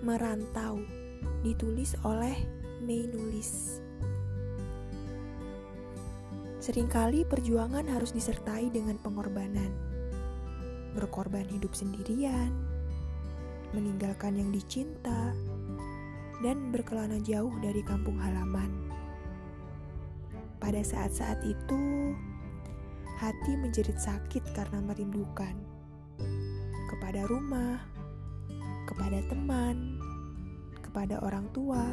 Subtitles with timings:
[0.00, 0.80] Merantau,
[1.44, 2.32] ditulis oleh
[2.80, 3.84] Mei Nulis.
[6.56, 9.68] Seringkali perjuangan harus disertai dengan pengorbanan.
[10.96, 12.48] Berkorban hidup sendirian,
[13.76, 15.36] meninggalkan yang dicinta,
[16.40, 18.72] dan berkelana jauh dari kampung halaman.
[20.64, 22.16] Pada saat-saat itu,
[23.20, 25.52] hati menjerit sakit karena merindukan
[26.88, 27.84] kepada rumah,
[28.90, 30.02] kepada teman,
[30.82, 31.86] kepada orang tua,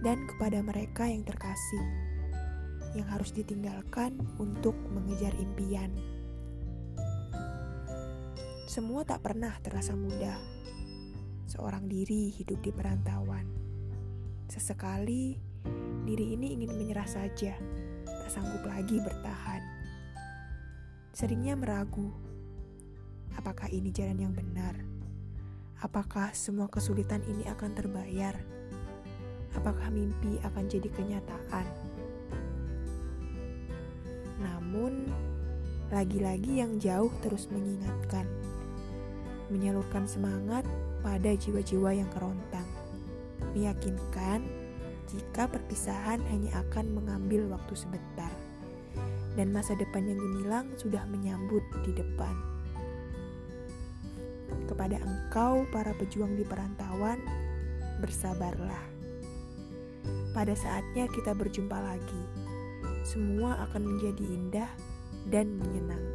[0.00, 1.84] dan kepada mereka yang terkasih
[2.96, 5.92] yang harus ditinggalkan untuk mengejar impian.
[8.64, 10.40] Semua tak pernah terasa mudah.
[11.46, 13.46] Seorang diri hidup di perantauan.
[14.48, 15.36] Sesekali,
[16.08, 17.54] diri ini ingin menyerah saja,
[18.08, 19.62] tak sanggup lagi bertahan.
[21.12, 22.10] Seringnya meragu,
[23.36, 24.95] apakah ini jalan yang benar?
[25.84, 28.32] Apakah semua kesulitan ini akan terbayar?
[29.52, 31.68] Apakah mimpi akan jadi kenyataan?
[34.40, 35.12] Namun,
[35.92, 38.24] lagi-lagi yang jauh terus mengingatkan,
[39.52, 40.64] menyalurkan semangat
[41.04, 42.64] pada jiwa-jiwa yang kerontang,
[43.52, 44.48] meyakinkan
[45.12, 48.32] jika perpisahan hanya akan mengambil waktu sebentar,
[49.36, 52.55] dan masa depan yang gemilang sudah menyambut di depan.
[54.66, 57.18] Kepada engkau, para pejuang di perantauan,
[58.02, 58.84] bersabarlah.
[60.36, 62.46] Pada saatnya kita berjumpa lagi
[63.06, 64.70] semua akan menjadi indah
[65.30, 66.05] dan menyenangkan.